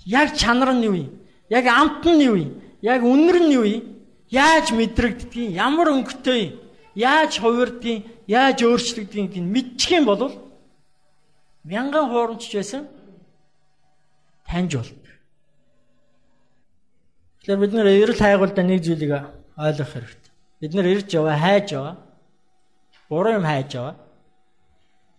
яг 0.06 0.36
чанар 0.38 0.76
нь 0.76 0.86
юу 0.86 0.96
юм? 1.02 1.10
Яг 1.50 1.66
амт 1.66 2.06
нь 2.06 2.22
юу 2.22 2.38
юм? 2.38 2.52
Яг 2.84 3.02
үнэр 3.02 3.40
нь 3.42 3.56
юу 3.58 3.66
юм? 3.66 3.84
Яаж 4.30 4.70
мэдрэгддэг? 4.76 5.56
Ямар 5.56 5.98
өнгөтэй 5.98 6.40
юм? 6.46 6.67
Яаж 6.98 7.38
хувирдгийг? 7.38 8.10
Яаж 8.26 8.58
өөрчлөгдгийг 8.66 9.38
тийм 9.38 9.54
мэдчих 9.54 10.02
юм 10.02 10.06
бол 10.10 10.34
мянган 11.62 12.10
хуурамч 12.10 12.50
байсан 12.50 12.90
таньж 14.50 14.74
болдог. 14.82 15.06
Тэгэхээр 17.46 17.62
бид 17.62 17.74
нэр 17.78 17.88
эрэл 18.02 18.18
хайгуулда 18.18 18.64
нэг 18.66 18.82
зүйлийг 18.82 19.14
ойлгох 19.54 19.92
хэрэгтэй. 19.94 20.34
Бид 20.58 20.74
нэр 20.74 20.88
ирж 20.98 21.10
яваа, 21.14 21.38
хайж 21.38 21.68
яваа. 21.78 21.96
Буруу 23.10 23.38
юм 23.38 23.46
хайж 23.46 23.78
яваа. 23.78 23.96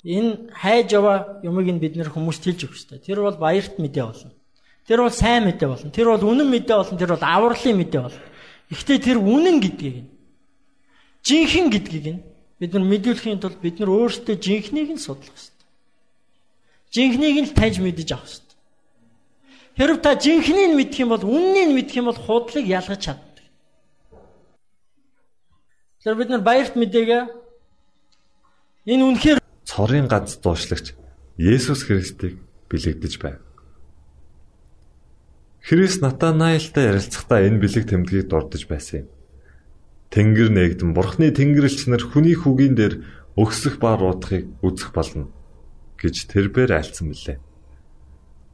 Энэ 0.02 0.50
хайж 0.50 0.92
яваа 0.98 1.38
юмыг 1.46 1.70
нь 1.70 1.78
бид 1.78 1.94
нэр 1.94 2.10
хүмүүст 2.10 2.42
хэлж 2.42 2.66
өгөх 2.66 2.74
хэрэгтэй. 2.74 3.06
Тэр 3.06 3.22
бол 3.22 3.38
баярт 3.38 3.78
мэдээ 3.78 4.02
болно. 4.02 4.34
Тэр 4.82 5.06
бол 5.06 5.14
сайн 5.14 5.46
мэдээ 5.46 5.68
болно. 5.70 5.94
Тэр 5.94 6.10
бол 6.10 6.26
үнэн 6.26 6.48
мэдээ 6.50 6.74
болно. 6.74 6.98
Тэр 6.98 7.14
бол 7.14 7.22
авралын 7.22 7.76
мэдээ 7.78 8.02
болно. 8.02 8.22
Гэхдээ 8.66 8.98
тэр 8.98 9.18
үнэн 9.22 9.56
гэдгийг 9.62 9.96
нь 10.02 10.17
жинхэнэ 11.28 11.70
гэдгийг 11.76 12.06
нь 12.08 12.24
бид 12.56 12.72
нар 12.72 12.84
мэдүүлэхийн 12.88 13.40
тулд 13.40 13.60
бид 13.60 13.76
нар 13.78 13.92
өөрсдөө 13.92 14.36
жинхнийг 14.40 14.88
нь 14.96 15.04
судлах 15.04 15.36
хэрэгтэй. 15.36 15.68
Жинхнийг 16.88 17.36
нь 17.44 17.52
таньж 17.52 17.76
мэдэж 17.84 18.08
авах 18.16 18.24
хэрэгтэй. 18.24 18.56
Хэрв 19.76 19.96
та 20.00 20.16
жинхнийг 20.16 20.72
мэдэх 20.72 21.04
юм 21.04 21.12
бол 21.12 21.24
үннийг 21.28 21.70
мэдэх 21.76 22.00
юм 22.00 22.08
бол 22.08 22.18
худлыг 22.18 22.64
ялгаж 22.64 23.00
чаддаг. 23.04 23.44
Тэр 26.02 26.16
бид 26.16 26.32
нар 26.32 26.40
баярт 26.40 26.74
мэдээгээ 26.74 27.22
энэ 28.88 29.04
үнэхээр 29.04 29.38
цорын 29.68 30.08
ганц 30.08 30.40
дуушлагч 30.40 30.96
Есүс 31.36 31.84
Христийг 31.84 32.40
бэлэгдэж 32.72 33.14
байв. 33.20 33.38
Христ 35.62 36.00
Натанаилтай 36.00 36.88
ярилцахдаа 36.90 37.44
энэ 37.44 37.60
бэлэг 37.60 37.84
тэмдгийг 37.84 38.26
дурдж 38.26 38.64
байсан 38.64 39.04
юм. 39.04 39.08
Тэнгэр 40.08 40.48
нээгдэн 40.48 40.96
Бурхны 40.96 41.28
тэнгэрлэгч 41.28 41.92
нар 41.92 42.00
хүний 42.00 42.32
хүүгийн 42.32 42.72
дээр 42.72 43.04
өгсөх 43.36 43.76
ба 43.76 43.92
руудахыг 44.00 44.48
үзэх 44.64 44.96
болно 44.96 45.28
гэж 46.00 46.32
тэрбээр 46.32 46.80
альцсан 46.80 47.12
билээ. 47.12 47.36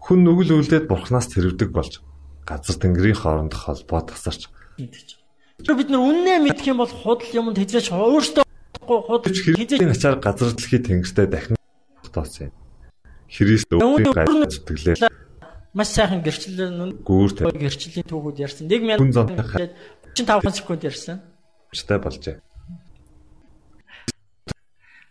Хүн 0.03 0.19
нүгэл 0.27 0.59
үлдээд 0.59 0.90
Бурхнаас 0.90 1.31
тэрвдэг 1.31 1.71
болж 1.71 2.03
газар 2.43 2.75
тэнгэрийн 2.75 3.14
хоорондох 3.14 3.71
холбоо 3.71 4.03
тасарч 4.03 4.51
Тэр 5.62 5.79
бид 5.79 5.95
нар 5.95 6.03
үннээ 6.03 6.43
мэдэх 6.43 6.67
юм 6.75 6.83
бол 6.83 6.90
худал 6.90 7.31
юмд 7.31 7.55
хязгаарч 7.55 7.95
өөртөө 7.95 8.43
худал 8.83 9.31
хязгаарч 9.31 9.95
ачаар 9.95 10.19
газар 10.19 10.51
дэлхий 10.59 10.83
тэнгэртэй 10.83 11.27
дахин 11.31 11.57
тооцсон 12.11 12.51
юм. 12.51 12.55
Христ 13.31 13.71
өөрийг 13.71 14.11
гайхаж 14.11 14.59
зүтгэлээ. 14.59 15.07
Маш 15.71 15.88
сайхан 15.95 16.27
гэрчлэл 16.27 16.99
гүүрт 17.07 17.47
гэрчлийн 17.47 18.07
түүхүүд 18.11 18.43
ярьсан. 18.43 18.67
1035 18.67 20.59
секунд 20.59 20.83
ярьсан 20.83 21.34
хүчтэй 21.75 21.99
болжээ. 21.99 22.39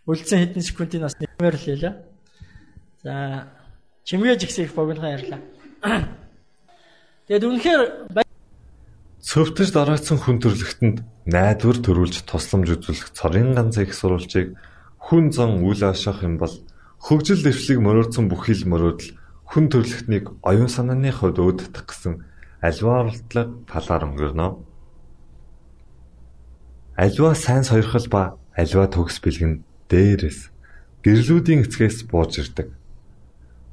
Үлдсэн 0.08 0.40
хэдэн 0.40 0.64
секундын 0.64 1.04
бас 1.04 1.16
нэмэр 1.20 1.56
л 1.56 1.64
хийлээ. 1.64 1.94
За 3.04 3.52
чимгээж 4.08 4.48
ихсэх 4.48 4.72
богинохан 4.72 5.16
ярьлаа. 5.20 5.40
Тэгэд 7.28 7.44
үнэхээр 7.44 7.82
цөвтөж 9.24 9.68
дараацсан 9.72 10.20
хүн 10.20 10.40
төрлөختөнд 10.40 11.04
найдвар 11.24 11.78
төрүүлж 11.80 12.28
тусламж 12.28 12.68
үзүүлэх 12.76 13.16
цорын 13.16 13.56
ганц 13.56 13.80
их 13.80 13.96
сурвалжийг 13.96 14.56
хүн 15.00 15.32
зан 15.32 15.64
үйл 15.64 15.80
ашиглах 15.88 16.20
юм 16.20 16.36
бол 16.36 16.52
хөгжил 17.00 17.40
дэвшлиг 17.40 17.80
мөрөөдсөн 17.80 18.28
бүхий 18.28 18.56
л 18.60 18.68
мөрөөдөл 18.68 19.16
хүн 19.48 19.64
төрлөختнийг 19.72 20.36
оюун 20.44 20.68
санааны 20.68 21.08
хувьд 21.12 21.40
өөддөх 21.40 21.84
гэсэн 21.88 22.20
аливаа 22.60 23.08
оролдлого 23.08 23.64
талаар 23.64 24.04
өнгөрнө. 24.08 24.48
Аливаа 26.96 27.34
сайн 27.34 27.66
сойрхол 27.66 28.06
ба 28.06 28.38
аливаа 28.54 28.86
төгс 28.86 29.18
бэлгэн 29.18 29.66
дээрээс 29.90 30.54
гэрлүүдийн 31.02 31.66
эцгээс 31.66 32.06
бууж 32.06 32.38
ирдэг. 32.38 32.70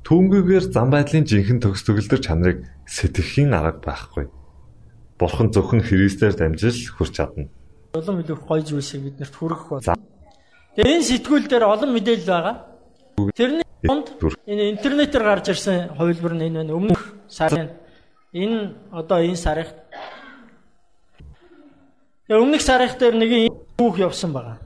Түүнгүйгээр 0.02 0.66
зам 0.74 0.90
байдлын 0.90 1.30
жинхэнэ 1.30 1.62
төгс 1.62 1.86
төгөлдөр 1.86 2.18
чанарыг 2.18 2.66
сэтгэхийн 2.90 3.54
арга 3.54 3.78
байхгүй. 3.78 4.26
Бурхан 5.22 5.54
зөвхөн 5.54 5.86
Христээр 5.86 6.34
дамжиж 6.34 6.90
хүрч 6.98 7.22
чадна. 7.22 7.46
Улам 7.94 8.26
илүү 8.26 8.42
гоё 8.42 8.66
зүйлсийг 8.66 9.14
биднэрт 9.14 9.36
хүргэх 9.38 9.70
болно. 9.70 10.02
Тэгээ 10.74 10.94
энэ 10.98 11.06
сэтгүүл 11.06 11.46
дээр 11.46 11.66
олон 11.70 11.94
мэдээлэл 11.94 12.26
байгаа. 12.26 12.56
Тэрний 13.38 13.66
донд 13.86 14.18
энэ 14.50 14.64
интернетээр 14.74 15.24
гарч 15.30 15.46
ирсэн 15.54 15.94
хувилбар 15.94 16.34
нь 16.34 16.50
энэ 16.50 16.66
байна. 16.66 16.74
Өмнөх 16.74 17.02
сарын 17.30 17.70
энэ 18.34 18.74
одоо 18.90 19.22
энэ 19.22 19.38
сарын 19.38 19.70
өмнөх 22.40 22.62
сарын 22.64 22.96
дээр 22.96 23.16
нэг 23.20 23.32
түүх 23.76 24.00
явсан 24.00 24.32
байгаа. 24.32 24.58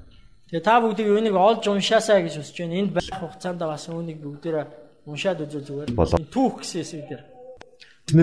Тэгээ 0.50 0.62
та 0.62 0.78
бүгдийг 0.82 1.10
үүнийг 1.10 1.34
олж 1.34 1.66
уншаасаа 1.66 2.22
гэж 2.22 2.38
хүсэж 2.38 2.58
байна. 2.62 2.78
Энд 2.78 2.92
байх 2.94 3.10
хугацаанд 3.10 3.62
бас 3.66 3.90
үүнийг 3.90 4.22
бүгдээрээ 4.22 4.66
уншаад 5.10 5.42
үзвэл 5.42 5.90
зүгээр. 5.90 6.30
Түүх 6.30 6.62
гэсэн 6.62 6.80
хэсэг 6.86 7.04
дээр. 7.10 7.24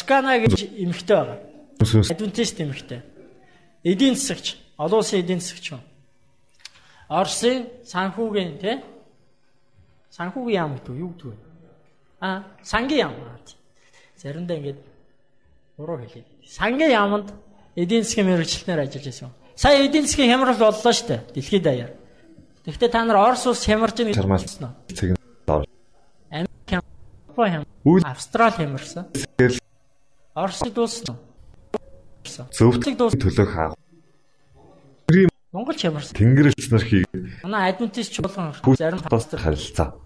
Скана 0.02 0.38
гэж 0.38 0.54
эмхтэй 0.78 1.16
байгаа. 1.16 1.38
Адвентист 1.82 2.60
эмхтэй. 2.62 3.02
Эдийн 3.82 4.14
засагч, 4.14 4.56
олон 4.78 5.02
улсын 5.02 5.20
эдийн 5.20 5.42
засагч 5.42 5.74
юм. 5.74 5.82
Орсын 7.10 7.66
санхүүгийн 7.82 8.58
тий 8.62 8.78
санхүүгийн 10.14 10.56
яам 10.60 10.72
гэдэг 10.78 10.94
юу 10.96 11.10
гэдэг 11.10 11.26
вэ? 11.26 11.36
Аа, 12.20 12.44
сангийн 12.62 13.10
яам. 13.10 13.14
Заримдаа 14.16 14.56
ингэж 14.56 14.78
буруу 15.76 15.98
хэлээд. 15.98 16.26
Сангийн 16.46 16.94
яамд 16.94 17.28
эдийн 17.76 18.04
засгийн 18.04 18.26
мэрэгчлэнээр 18.28 18.84
ажиллаж 18.84 19.04
байсан. 19.06 19.30
Сая 19.56 19.86
эдийн 19.86 20.06
засгийн 20.06 20.30
хямрал 20.32 20.56
боллоо 20.56 20.92
шүү 20.92 21.08
дээ. 21.08 21.20
Дэлхийд 21.34 21.62
даяар. 21.62 21.92
Гэхдээ 22.66 22.90
та 22.92 23.04
нар 23.04 23.16
Орос 23.16 23.46
улс 23.46 23.64
хямарж 23.64 23.96
байгаа 23.96 24.12
гэж 24.12 24.18
хармалсан. 24.20 24.76
Америк 26.30 26.68
хям. 26.68 27.64
Австрал 28.04 28.52
хямарсан. 28.52 29.06
Оросд 30.34 30.74
дуусна. 30.74 31.16
Зөвхөн 32.52 32.96
төлөөх 32.96 33.50
хаав. 33.50 33.74
Монгол 35.52 35.76
хямарсан. 35.76 36.16
Тэнгэрэлс 36.16 36.70
нар 36.70 36.84
хийг. 36.84 37.06
Манай 37.42 37.72
адвентист 37.72 38.12
чуулган 38.12 38.54
зарим 38.76 39.00
пастор 39.00 39.40
харилцаа. 39.40 39.96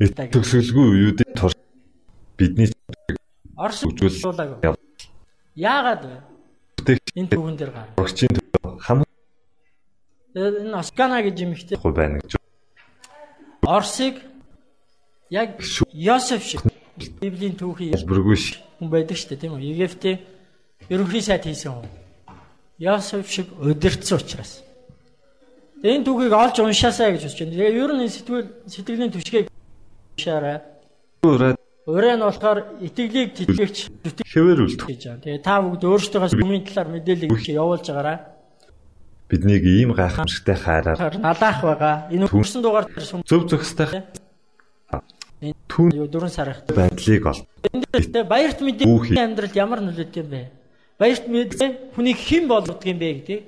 Төгсгөлгүй 0.00 1.14
үеүүдийн 1.14 1.32
турш 1.36 1.54
бидний 2.36 2.68
Орос 3.56 3.84
үзүүлэг. 3.86 4.60
Яагаад 5.54 6.02
вэ? 6.04 6.31
Энэ 7.14 7.28
түүхэн 7.30 7.56
дээр 7.56 7.70
гар. 7.70 7.88
Орчин 7.96 8.28
хам 8.80 9.04
энэ 10.34 10.74
Оскана 10.76 11.22
гэж 11.22 11.36
юм 11.42 11.52
ихтэй 11.52 11.78
хой 11.78 11.92
байна 11.92 12.18
гэж. 12.18 12.36
Орсыг 13.62 14.18
яг 15.30 15.60
Йосеф 15.92 16.42
шиг 16.42 16.60
Библийн 17.20 17.56
түүхийн 17.56 17.94
бүргүй 18.04 18.36
шиг 18.36 18.58
хүн 18.78 18.90
байдаг 18.90 19.16
шүү 19.16 19.28
дээ 19.32 19.40
тийм 19.46 19.54
үү? 19.54 19.62
Египтийн 19.62 20.18
ерөнхий 20.90 21.22
сайд 21.22 21.46
хийсэн 21.46 21.72
хүн. 21.72 21.88
Йосеф 22.78 23.30
шиг 23.30 23.46
өдөрцсөн 23.62 24.18
учраас. 24.18 24.62
Энэ 25.82 26.04
түүхийг 26.04 26.34
олж 26.34 26.58
уншаасаа 26.60 27.14
гэж 27.14 27.22
бодож 27.26 27.38
байна. 27.38 27.54
Тэгээ 27.54 27.78
ер 27.78 27.90
нь 27.94 28.08
сэтгэл 28.10 28.46
сэтгэлийн 28.66 29.12
түшгийг 29.14 29.46
уншаарай. 30.18 30.58
Өөрөө 31.82 32.14
нь 32.14 32.22
болохоор 32.22 32.58
итгэлийг 32.78 33.34
тэтгэгч 33.34 33.76
хэвээр 34.22 34.60
үлдэх 34.62 34.86
гэж 34.86 35.02
байна. 35.02 35.22
Тэгээ 35.26 35.42
та 35.42 35.58
бүгд 35.58 35.82
өөрсдөө 35.82 36.30
сүмийн 36.30 36.62
талаар 36.62 36.88
мэдээлэл 36.94 37.58
явуулж 37.58 37.86
байгаарай. 37.90 38.18
Биднийг 39.26 39.64
ийм 39.66 39.90
гайхамшигтай 39.90 40.54
хайраар 40.54 40.98
алаах 41.18 41.58
байгаа. 41.58 41.96
Энэ 42.14 42.30
хүрсэн 42.30 42.62
дугаар 42.62 42.86
зөв 43.26 43.50
зөвхөстэй 43.50 44.06
түүн 45.66 45.90
юу 45.98 46.06
дөрөн 46.06 46.30
сарх 46.30 46.62
байдлыг 46.70 47.26
ол. 47.26 47.42
Энд 47.66 48.14
баярт 48.30 48.62
мэдээ 48.62 48.86
амьдралд 49.18 49.56
ямар 49.58 49.82
нөлөөт 49.82 50.14
юм 50.22 50.28
бэ? 50.30 50.42
Баярт 51.02 51.26
мэдээ 51.26 51.98
хүнийг 51.98 52.18
хэн 52.22 52.46
болгодог 52.46 52.86
юм 52.86 52.98
бэ 53.02 53.08
гэдэг. 53.26 53.40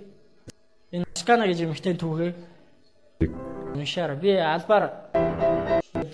Энэ 0.90 1.06
скана 1.14 1.46
гэж 1.46 1.70
юмхтэй 1.70 1.94
түүхээ 1.94 2.34
уншаар 3.78 4.18
би 4.18 4.34
албаар 4.34 4.90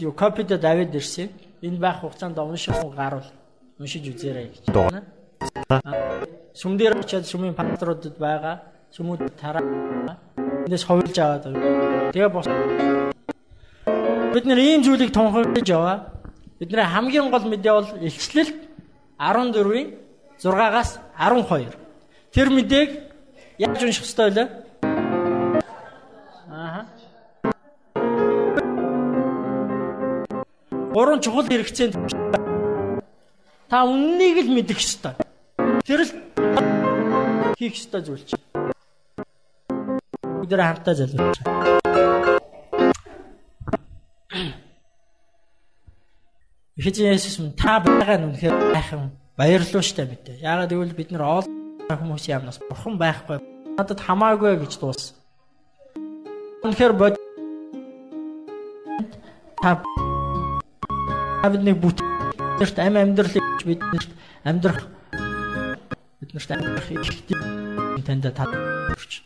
юу 0.00 0.12
копид 0.12 0.52
давид 0.60 0.92
ирсэн. 0.92 1.32
Энэ 1.62 1.78
байх 1.78 2.00
хугацаанд 2.00 2.38
унших 2.38 2.74
хүн 2.74 2.96
гарвал 2.96 3.28
уншиж 3.78 4.08
үзээрэй 4.08 4.48
гэж 4.48 4.64
байна. 4.72 5.04
Сүмдэр 6.56 6.96
очиад 7.00 7.28
сүмийн 7.28 7.54
пасторудад 7.54 8.16
байгаа. 8.16 8.56
Сүмүүд 8.96 9.36
тараа. 9.36 10.16
Эндээс 10.64 10.84
ховлж 10.88 11.16
аваад. 11.20 11.44
Тэгээ 12.16 12.28
бос 12.32 12.46
Бид 14.32 14.44
нэр 14.48 14.58
ийм 14.58 14.82
зүйлийг 14.82 15.12
тунхаглаж 15.12 15.68
яваа. 15.68 15.96
Бидний 16.58 16.84
хамгийн 16.84 17.30
гол 17.30 17.44
мэдээ 17.44 17.72
бол 17.72 17.88
илчлэл 18.00 18.50
14-ийн 19.20 19.88
6-аас 20.40 20.90
12. 21.18 21.76
Тэр 22.32 22.48
мэдээг 22.50 22.90
яаж 23.58 23.82
унших 23.84 24.08
ёстой 24.08 24.30
вэ? 24.32 24.48
Гурван 30.90 31.22
чухал 31.22 31.46
хэрэгцээнд 31.46 31.94
та 33.70 33.86
үннийг 33.86 34.42
л 34.42 34.50
мэдэх 34.50 34.82
ёстой. 34.82 35.14
Тэр 35.86 36.02
л 36.02 36.12
хийх 37.54 37.78
ёстой 37.78 38.02
зүйл 38.02 38.26
чинь. 38.26 38.42
Бүгд 40.18 40.50
хамтдаа 40.50 40.94
залбирч. 40.98 41.38
Эхэжин 46.74 47.14
Есүс 47.14 47.38
минь 47.38 47.54
та 47.54 47.78
байгаа 47.78 48.18
нь 48.18 48.26
үнэхээр 48.34 48.74
байхын 48.74 49.14
баярлалаа 49.38 49.86
штэ 49.86 50.10
мэдээ. 50.10 50.42
Яагаад 50.42 50.74
гэвэл 50.74 50.98
бид 50.98 51.14
нар 51.14 51.22
ол 51.38 51.46
хүмүүсийн 51.86 52.42
амнаас 52.42 52.58
бурхан 52.66 52.98
байхгүй. 52.98 53.38
Надад 53.78 54.02
хамаагүй 54.02 54.58
гэж 54.58 54.74
дууссан. 54.82 55.14
Үнэхээр 56.66 56.94
бод 56.98 57.14
та 59.62 59.78
бидний 61.48 61.72
бүтээрт 61.72 62.76
ам 62.84 62.96
амьдралыг 63.00 63.46
биднэрт 63.64 64.10
амьдрах 64.44 64.84
биднэрт 66.20 66.50
амьдрах 66.52 66.88
ихтэй 66.92 67.36
танд 68.04 68.28
та 68.28 68.44
хүрч. 68.44 69.24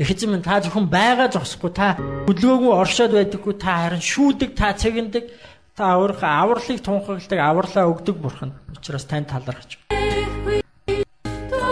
Эхэжин 0.00 0.32
минь 0.32 0.42
та 0.42 0.64
зөвхөн 0.64 0.88
байгаа 0.88 1.28
зогсохгүй 1.28 1.72
та 1.76 2.00
хөдөлгөөгүй 2.24 2.72
оршоод 2.72 3.12
байдаггүй 3.12 3.54
та 3.60 3.72
харин 3.84 4.00
шүүдэг 4.00 4.50
та 4.56 4.72
цэгэндэг 4.72 5.24
та 5.76 6.00
өөрийнхөө 6.00 6.32
авралыг 6.40 6.80
тунхагладаг 6.80 7.40
авралаа 7.44 7.92
өгдөг 7.92 8.16
бурхан 8.16 8.56
учраас 8.72 9.04
тань 9.04 9.28
талархаж. 9.28 9.76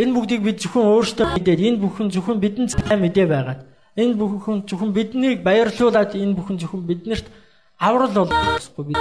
Энэ 0.00 0.12
бүгдийг 0.12 0.44
бид 0.44 0.60
зөвхөн 0.60 0.84
өөрсдөө 0.92 1.26
мэдээд 1.40 1.60
энэ 1.64 1.80
бүхэн 1.80 2.12
зөвхөн 2.12 2.40
бидэнд 2.40 2.70
сайн 2.76 3.00
мэдээ 3.00 3.26
байгаад 3.32 3.60
энэ 3.96 4.14
бүхэн 4.20 4.68
зөвхөн 4.68 4.92
биднийг 4.92 5.40
баярлуулад 5.40 6.12
энэ 6.12 6.36
бүхэн 6.36 6.60
зөвхөн 6.60 6.84
биднэрт 6.84 7.26
аврал 7.80 8.12
болохгүй 8.28 8.84
бид 8.92 9.00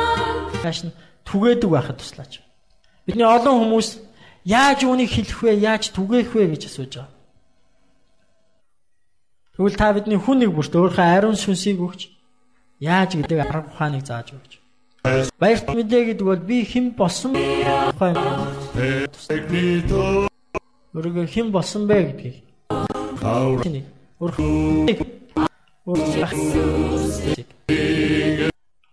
цааш 0.63 0.79
нь 0.87 0.95
түгээдэг 1.27 1.69
байхад 1.69 1.99
туслаач. 1.99 2.39
Бидний 3.05 3.27
олон 3.27 3.59
хүмүүс 3.59 3.89
яаж 4.47 4.79
үүнийг 4.87 5.11
хэлэх 5.11 5.39
вэ? 5.43 5.51
Яаж 5.59 5.91
түгээх 5.91 6.31
вэ 6.31 6.55
гэж 6.55 6.63
асууж 6.71 6.93
байгаа. 6.95 7.11
Тэгвэл 9.59 9.75
та 9.75 9.91
бидний 9.91 10.15
хүн 10.15 10.39
нэг 10.39 10.55
бүрт 10.55 10.71
өөрийнхөө 10.71 11.07
ариун 11.11 11.35
сүнсийг 11.35 11.83
өгч 11.83 12.07
яаж 12.79 13.19
гэдэг 13.19 13.39
арга 13.43 13.67
ухааныг 13.67 14.07
зааж 14.07 14.31
өгч. 14.31 14.63
Баярт 15.35 15.67
мэдээ 15.67 16.15
гэдэг 16.15 16.23
бол 16.23 16.39
би 16.39 16.63
хэн 16.63 16.95
болсон 16.95 17.35
тухай 17.35 18.15
Өргө 20.95 21.27
хэн 21.27 21.51
болсон 21.51 21.83
бэ 21.83 21.97
гэдгийг. 22.07 22.35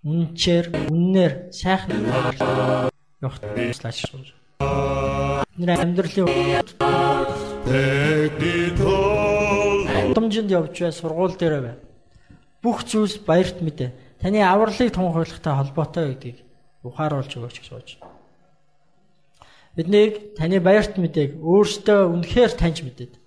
Үнчээр 0.06 0.86
үннээр 0.86 1.50
сайхан 1.50 2.06
явах 3.18 3.42
туслаач 3.42 4.06
шүү. 4.06 4.22
Нэр 5.58 5.70
амьдралын 5.82 6.30
Удамжинд 10.14 10.54
явж 10.54 10.78
бай, 10.78 10.92
сургууль 10.94 11.34
дээр 11.34 11.54
бай. 11.58 11.74
Бүх 12.62 12.86
зүйлс 12.86 13.18
баярт 13.26 13.58
мэдээ. 13.58 14.22
Таны 14.22 14.46
авралыг 14.46 14.94
тунхаглагтай 14.94 15.54
холбоотой 15.58 16.14
гэдгийг 16.14 16.38
ухааруулж 16.86 17.32
өгөөч 17.34 17.56
гэж 17.58 17.66
сууж. 17.66 17.98
Бидний 19.74 20.14
таны 20.38 20.62
баярт 20.62 20.94
мэдээг 21.02 21.42
өөртөө 21.42 22.14
үнэхээр 22.14 22.52
таньж 22.54 22.86
мэдээд 22.86 23.18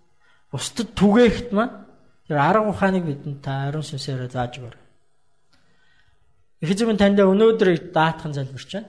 бусдад 0.48 0.96
түгээхт 0.96 1.52
маа 1.52 1.92
тэр 2.24 2.40
арга 2.40 2.72
ухааныг 2.72 3.04
бидэнд 3.04 3.44
та 3.44 3.68
ариун 3.68 3.84
сүнсээр 3.84 4.32
зааж 4.32 4.64
өгөр. 4.64 4.89
Эзэм 6.62 6.98
танд 6.98 7.20
өнөөдрийг 7.20 7.92
даатхан 7.96 8.34
залбирч 8.34 8.70
байна. 8.74 8.88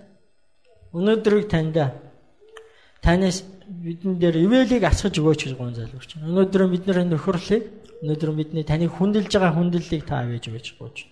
Өнөөдрийг 0.92 1.46
танд 1.48 1.76
танаас 3.02 3.44
бидэн 3.66 4.18
дээр 4.18 4.36
ивэлийг 4.44 4.84
асгаж 4.84 5.14
өгөөч 5.18 5.40
гэж 5.46 5.54
гон 5.54 5.74
залбирч 5.74 6.18
байна. 6.18 6.28
Өнөөдөр 6.30 6.62
бидний 6.66 7.04
нөхөрлийг 7.06 7.64
Өнөөдөр 8.00 8.30
бидний 8.32 8.64
таны 8.64 8.88
хүндэлж 8.88 9.28
байгаа 9.28 9.60
хүндлэлийг 9.60 10.08
та 10.08 10.24
авэж 10.24 10.48
өгөөч 10.48 10.68
гооч. 10.80 11.04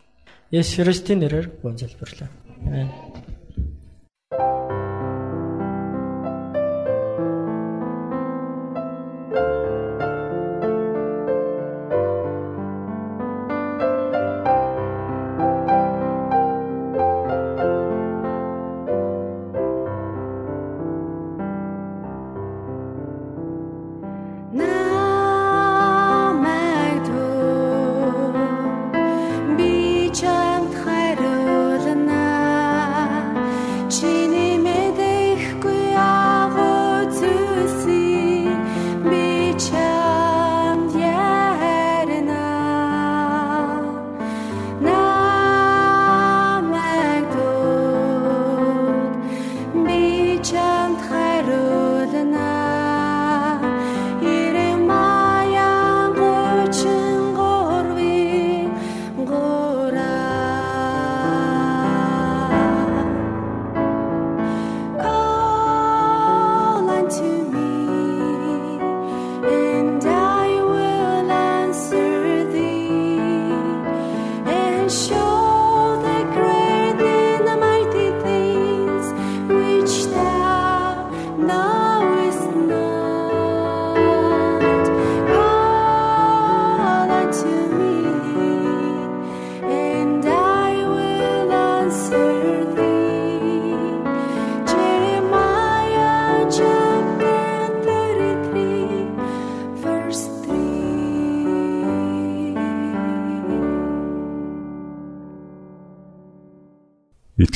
Есүс 0.48 0.80
Христийн 0.80 1.20
нэрээр 1.20 1.60
гон 1.60 1.76
залбирлаа. 1.76 2.32
Амен. 2.64 2.88